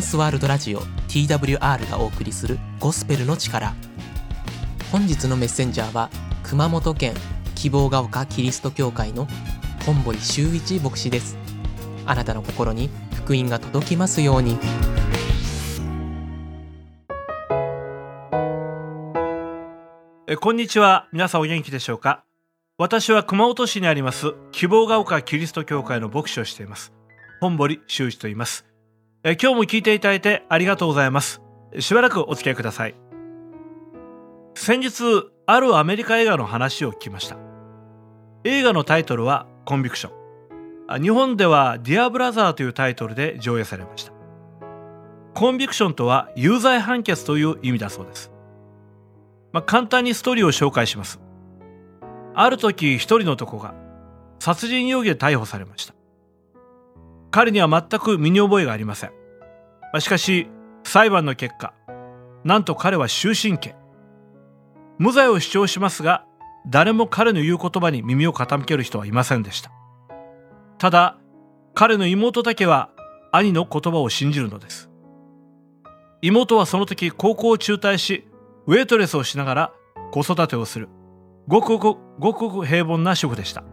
[0.00, 3.74] ンスワールドラジオ TWR がお送りするゴスペルの力。
[4.90, 6.10] 本日のメッセンジャーは
[6.42, 7.14] 熊本県
[7.54, 9.28] 希望が丘キリスト教会の
[9.84, 11.36] 本堀修一牧師です。
[12.06, 14.58] あなたの心に福音が届きますように。
[20.26, 21.08] えこんにちは。
[21.12, 22.24] 皆さんお元気でしょうか？
[22.78, 26.94] 私は熊本市にあります希望が丘キリスト教会の牧師をしています。
[27.42, 28.69] 本堀修一と言います。
[29.22, 31.42] え今日も聞いていただいてありがとうございます。
[31.78, 32.94] しばらくお付き合いください。
[34.54, 37.36] 先日あるアメリカ映画の話を聞きました。
[38.44, 40.10] 映画のタイトルはコンビクショ
[40.98, 41.02] ン。
[41.02, 44.12] 日本ではディアブラザーというタイトルで上映されました。
[45.34, 48.32] コンビクションとは有罪判決という意味だそうです。
[49.52, 51.20] まあ、簡単にストーリーを紹介します。
[52.34, 53.74] ある時一人の男が
[54.38, 55.94] 殺人容疑で逮捕されました。
[57.30, 59.12] 彼には全く身に覚えがありません、
[60.00, 60.48] しかし
[60.84, 61.74] 裁判の結果
[62.44, 63.76] なんと彼は終身刑。
[64.98, 66.24] 無罪を主張しますが
[66.66, 69.70] 誰も彼の言う言葉に耳を傾ける人はいませんでした。
[70.78, 71.18] ただ
[71.74, 72.90] 彼の妹だけは
[73.32, 74.90] 兄の言葉を信じるのです。
[76.22, 78.26] 妹はその時高校を中退し
[78.66, 79.72] ウェイトレスをしながら
[80.10, 80.88] 子育てをする。
[81.46, 83.64] ごくごくごくごく平凡な主婦でした。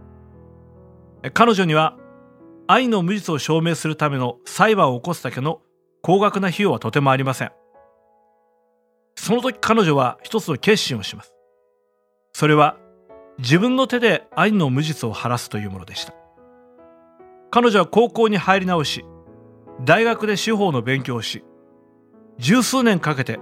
[1.33, 1.97] 彼女には
[2.67, 5.61] 愛の無実を証明するための裁判を起こすだけの
[6.01, 7.51] 高額な費用はとてもありません。
[9.15, 11.33] その時彼女は一つの決心をします。
[12.33, 12.77] それは
[13.39, 16.13] 自分の手で愛の無実を晴らすというものでした。
[17.51, 19.05] 彼女は高校に入り直し
[19.85, 21.45] 大学で司法の勉強をし
[22.37, 23.39] 十数年かけて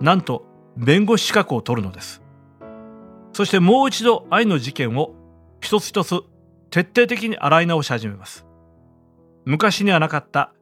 [0.00, 0.44] なんと
[0.76, 2.22] 弁護士資格を取るのです。
[3.32, 5.14] そしてもう一度愛の事件を
[5.60, 6.20] 一つ一つ
[6.70, 8.46] 徹底的に洗い直し始めます。
[9.44, 10.52] 昔にはなかった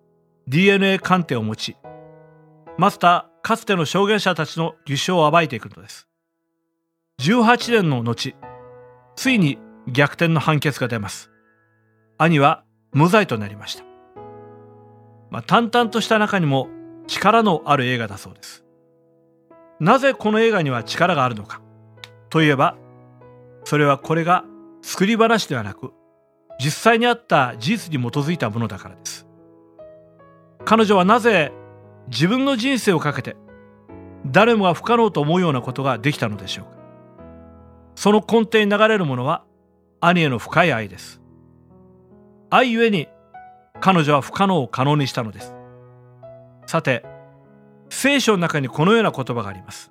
[0.48, 1.76] DNA 鑑定を持ち
[2.78, 6.08] マスターかつての証言者たちの偽証を暴いていくのです。
[7.20, 8.34] 18年の後
[9.16, 11.30] ついに逆転の判決が出ます。
[12.16, 13.84] 兄は無罪となりました、
[15.30, 16.68] まあ、淡々とした中にも
[17.06, 18.64] 力のある映画だそうです。
[19.78, 21.62] なぜこの映画には力があるのか
[22.28, 22.76] といえば
[23.64, 24.44] それはこれが
[24.82, 25.92] 作り話ではなく
[26.60, 29.26] 実際にあった事実に基づいたものだからです。
[30.66, 31.52] 彼女はなぜ
[32.08, 33.36] 自分の人生をかけて
[34.26, 36.70] 誰もが不可能と思うようなことができたのでしょうか。
[37.94, 39.42] その根底に流れるものは
[40.00, 41.22] 兄への深い愛です。
[42.50, 43.08] 愛ゆえに
[43.80, 45.54] 彼女は不可能を可能にしたのです。
[46.66, 47.06] さて
[47.88, 49.90] 聖書の中にこのような言葉があります。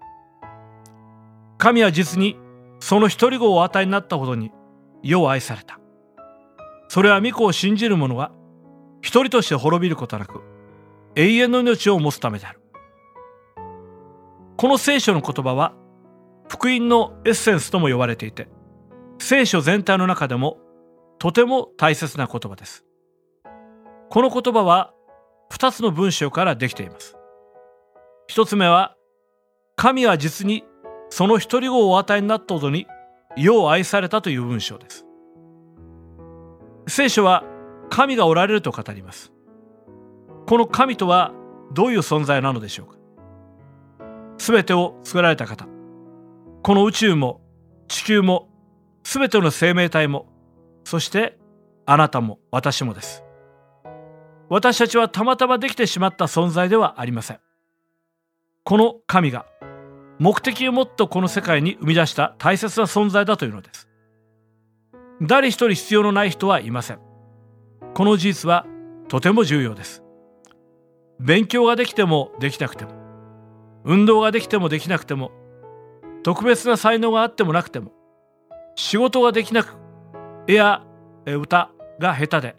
[1.57, 2.37] 神は実に
[2.79, 4.51] その一人子をお与えになったほどに
[5.01, 5.79] 世を愛された。
[6.89, 8.31] それは御子を信じる者が
[9.01, 10.41] 一人として滅びることなく
[11.15, 12.59] 永遠の命を持つためである。
[14.57, 15.73] この聖書の言葉は
[16.49, 18.49] 福音のエッセンスとも呼ばれていて
[19.19, 20.57] 聖書全体の中でも
[21.19, 22.83] とても大切な言葉です。
[24.09, 24.91] この言葉は
[25.51, 27.15] 2つの文章からできています。
[28.27, 28.95] 一つ目は
[29.75, 30.63] 神は実に
[31.11, 32.87] その一人子をお与えになったほどに
[33.37, 35.05] 世を愛されたという文章です。
[36.89, 37.43] 聖書は
[37.89, 39.31] 神がおられると語ります。
[40.47, 41.31] この神とは
[41.73, 42.97] どういう存在なのでしょうか。
[44.37, 45.67] 全てを作られた方。
[46.63, 47.41] この宇宙も
[47.87, 48.49] 地球も
[49.03, 50.27] 全ての生命体も
[50.83, 51.37] そして
[51.85, 53.23] あなたも私もです。
[54.49, 57.39] 私たちはたまたまできてしまった存在ではありません。
[58.63, 59.45] この神が
[60.17, 63.88] 目的をもっとこの世界に生み出した大切な存在だというのです。
[65.21, 66.99] 誰一人必要のない人はいません。
[67.93, 68.65] この事実は
[69.07, 70.03] とても重要です。
[71.19, 72.91] 勉強ができてもできなくても
[73.83, 75.31] 運動ができてもできなくても
[76.23, 77.91] 特別な才能があってもなくても
[78.75, 79.75] 仕事ができなく
[80.47, 80.85] 絵や
[81.25, 82.55] 歌が下手で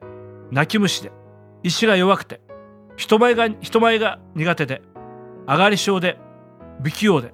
[0.51, 1.11] 泣き虫で
[1.63, 2.43] 意志が弱くて
[2.97, 4.83] 人前が人前が苦手で
[5.49, 6.19] 上がり症で
[6.83, 7.33] 不器用で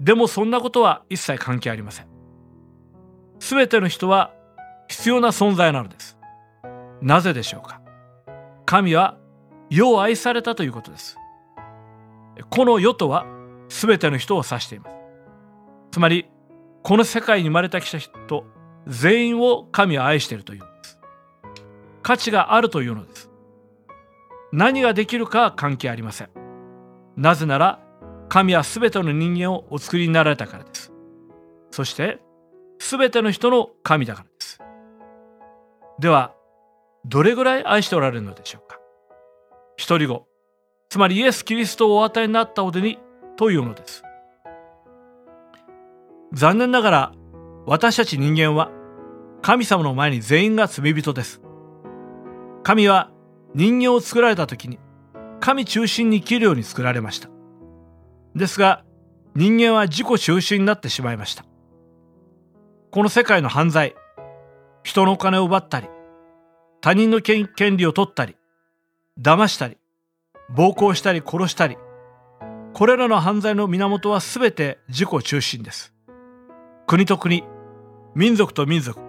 [0.00, 2.06] でもそんなことは一切関係ありません。
[3.38, 4.32] 全ての人は
[4.92, 6.18] 必要な存在なのです。
[7.00, 7.80] なぜでしょうか？
[8.66, 9.16] 神は
[9.70, 11.16] 世を愛されたということです。
[12.50, 13.24] この世とは
[13.70, 14.96] 全ての人を指しています。
[15.92, 16.28] つまり
[16.82, 18.44] この世界に生まれてきた人
[18.86, 21.00] 全員を神は愛しているというのです。
[22.02, 23.30] 価値があるというのです。
[24.52, 26.28] 何ができるかは関係ありません。
[27.16, 27.80] なぜなら
[28.28, 30.92] 神は全ての人間をお作りになられたからです。
[31.70, 32.20] そして
[32.78, 34.31] 全ての人の神だから。
[36.02, 36.34] では
[37.04, 38.80] どれぐらい愛しておられるのでしょうか？
[39.76, 40.26] 一人子
[40.88, 42.98] つまりイエス・キリストをお与えになったおでに
[43.36, 44.02] というのです。
[46.32, 47.12] 残念ながら
[47.66, 48.72] 私たち人間は
[49.42, 51.40] 神様の前に全員が罪人です。
[52.64, 53.12] 神は
[53.54, 54.80] 人間を作られた時に
[55.38, 57.28] 神中心に生きるように作られました。
[58.34, 58.84] ですが
[59.36, 61.44] 人間は自己中心になってしまいました。
[62.90, 63.94] この世界の犯罪
[64.82, 65.88] 人のお金を奪ったり
[66.82, 68.36] 他人の権利を取ったり
[69.18, 69.78] 騙したり
[70.50, 71.78] 暴行したり殺したり
[72.74, 75.92] これらの犯罪の源は全て自己中心です。
[76.88, 77.44] 国と国
[78.16, 79.00] 民族と民族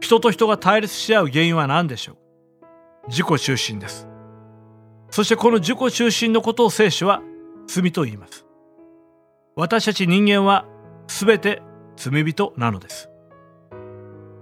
[0.00, 4.06] 人と人が対立し合う原因は何でしょう自己中心です。
[5.10, 7.22] そしてこの自己中心のことを聖書は
[7.66, 8.46] 罪と言います。
[9.56, 10.64] 私たち人間は
[11.08, 11.60] 全て
[11.96, 13.10] 罪人なのです。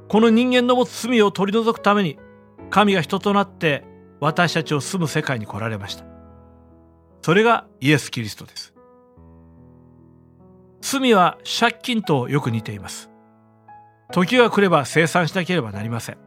[0.09, 2.19] この人間の持つ罪を取り除くために
[2.71, 3.85] 神が人となって
[4.21, 6.05] 私たちを住む世界に来られました。
[7.23, 8.75] それがイエス・キリストです。
[10.81, 13.11] 罪は借金とよく似ています。
[14.13, 16.19] 時が来れば清算しなければなりません。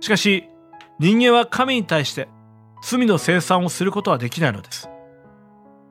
[0.00, 0.48] しかし
[0.98, 2.28] 人間は神に対して
[2.82, 4.88] 罪の清算をすることはできないのです。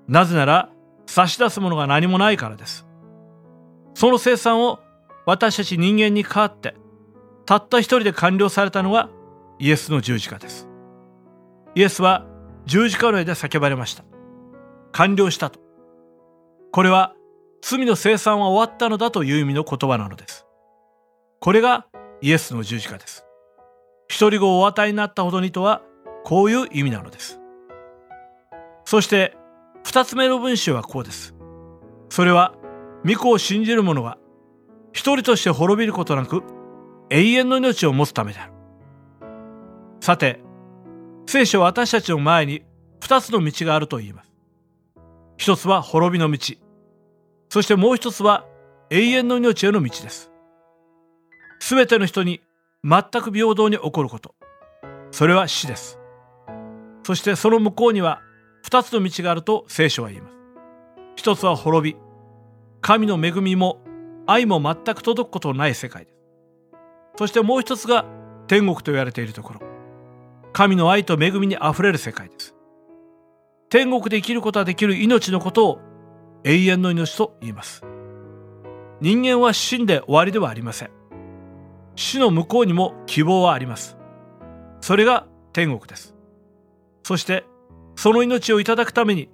[0.07, 0.69] なぜなら
[1.05, 2.85] 差し出すものが何もないからです。
[3.93, 4.79] その清算を
[5.25, 6.75] 私たち人間に代わって
[7.45, 9.09] たった一人で完了されたのが
[9.59, 10.67] イエスの十字架です。
[11.75, 12.25] イエスは
[12.65, 14.03] 十字架の上で叫ばれました。
[14.91, 15.59] 完了したと。
[16.71, 17.13] これは
[17.61, 20.45] 罪の清算は終わったのだという意味の言葉なのです。
[21.39, 21.87] これが
[22.21, 23.25] イエスの十字架です。
[24.07, 25.81] 一人子をお与えになったほどにとは
[26.23, 27.39] こういう意味なのです。
[28.85, 29.35] そして
[29.83, 31.35] 二つ目の文章はこうです。
[32.09, 32.53] それは
[33.05, 34.17] 御子を信じる者が
[34.93, 36.43] 一人として滅びることなく
[37.09, 38.56] 永遠の命を持つためである。
[40.07, 40.39] さて
[41.25, 42.63] 聖書は私たちの前に
[43.01, 44.31] 二つの道があると言います。
[45.35, 46.39] 一つは滅びの道。
[47.49, 48.45] そしてもう一つは
[48.89, 50.31] 永遠の命への道です。
[51.59, 52.39] すべての人に
[52.85, 54.33] 全く平等に起こること。
[55.11, 55.99] それは死です。
[57.03, 58.21] そしてその向こうには
[58.63, 60.35] 二つの道があると聖書は言います。
[61.17, 61.99] 一つは滅び。
[62.79, 63.81] 神の恵みも
[64.25, 66.17] 愛も全く届くことのない世界です。
[67.17, 68.05] そしてもう一つが
[68.47, 69.66] 天国と言われているところ。
[70.57, 72.55] 神の愛と恵みにあふれる世界です。
[73.69, 75.79] 天国で生きることができる命のことを
[76.43, 77.83] 永遠の命と言います。
[78.99, 80.89] 人間は死んで終わりではありません。
[81.95, 83.99] 死の向こうにも希望はあります。
[84.81, 86.15] それが天国です。
[87.03, 87.45] そして
[87.95, 89.29] その命をいただくために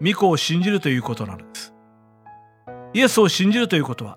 [0.00, 1.74] 御子を信じるということなのです。
[2.94, 4.16] イエスを信じるということは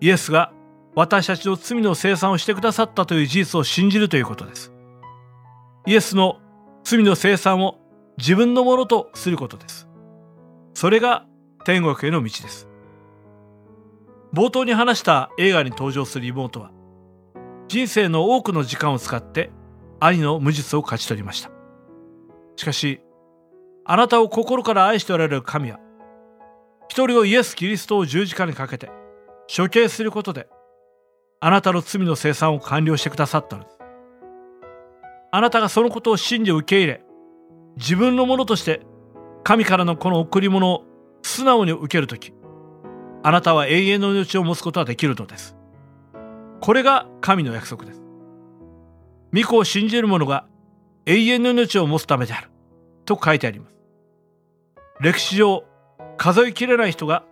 [0.00, 0.52] イエスが
[0.94, 4.72] 私たちの罪の清算をしてくださったという事実を信じるということです。
[5.88, 6.38] イエスの
[6.84, 7.78] 罪の清算を
[8.18, 9.88] 自分のものとすることです。
[10.74, 11.24] それが
[11.64, 12.68] 天国への道です。
[14.34, 16.72] 冒頭に話した映画に登場する妹は
[17.68, 19.50] 人生の多くの時間を使って
[19.98, 21.50] 兄の無実を勝ち取りました。
[22.56, 23.00] しかし
[23.86, 25.80] あなたを心から愛しておられる神は
[26.90, 28.90] 一人をイエス・キリストを十字架にかけて
[29.56, 30.48] 処刑することで
[31.40, 33.77] あなたの罪の清算を完了してくださったのです。
[35.30, 37.04] あなたがそのことを信じ受け入れ
[37.76, 38.82] 自分のものとして
[39.44, 40.84] 神からのこの贈り物を
[41.22, 42.32] 素直に受けるとき
[43.22, 45.56] あなたは永遠の命を持つことができるのです。
[46.60, 48.02] これが神の約束です。
[49.34, 50.46] 御子を信じる者が
[51.06, 52.50] 永遠の命を持つためである。
[53.04, 53.74] と書いてあります。
[55.00, 55.64] 歴史上
[56.16, 57.24] 数えきれない人が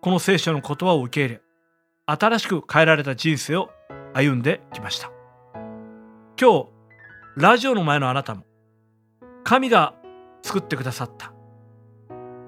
[0.00, 1.42] この聖書の言葉を受け入れ
[2.06, 3.70] 新しく変えられた人生を
[4.14, 5.10] 歩んできました。
[6.40, 6.68] 今日
[7.36, 8.44] ラジオの前のあなたも
[9.42, 9.94] 神が
[10.42, 11.32] 作ってくださった。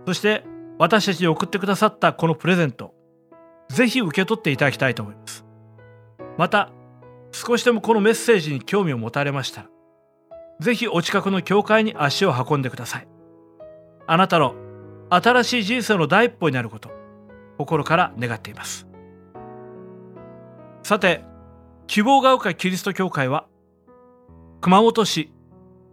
[0.07, 0.45] そして
[0.79, 2.93] 私たちに送ってくださったこのプレゼント
[3.71, 5.47] ぜひ受け取っていただきたいと思います。
[6.37, 6.71] また
[7.33, 9.69] 少しでもこのメッセージに興味を持たれましたら
[10.61, 13.09] ぜひお近くの教会に足を運んでください。
[14.07, 14.55] あなたの
[15.09, 16.91] 新しい人生の第一歩になること
[17.57, 18.87] 心から願っています。
[20.83, 21.25] さて
[21.87, 23.47] 希望が丘キリスト教会は
[24.65, 25.31] 熊本市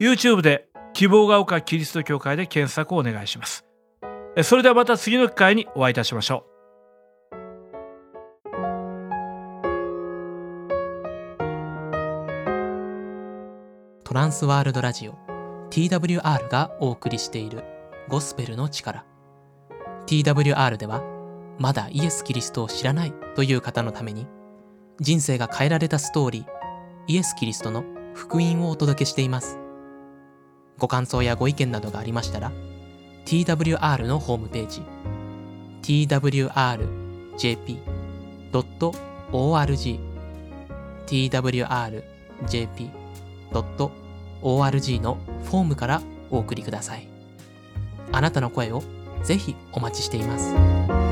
[0.00, 3.66] YouTube で希望が丘キリスト教会で検索をお願いします。
[4.36, 6.52] えそれではまた次の機会にお会いいたしましょう。
[14.04, 15.18] トランスワールドラジオ
[15.68, 17.64] TWR がお送りしている
[18.08, 19.04] ゴスペルの力。
[20.06, 21.02] TWR では
[21.58, 24.26] まだイエス・キリストを知らないという方のために
[25.00, 26.61] 人生が変えられたストーリー
[27.06, 29.58] イエス・キリストの福音をお届けしています。
[30.78, 32.52] ご感想やご意見などがありましたら
[33.24, 34.82] TWR のホームページ
[35.82, 36.82] twrjp.org
[41.06, 42.20] twrjp.org
[45.00, 47.06] のフォームからお送りください。
[48.10, 48.82] あなたの声を
[49.22, 51.11] ぜひお待ちしています。